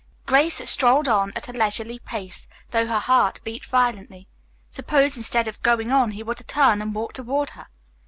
[0.25, 4.27] Grace strolled on at a leisurely pace, though her heart beat violently.
[4.67, 7.67] Suppose instead of going on he were to turn and walk toward her.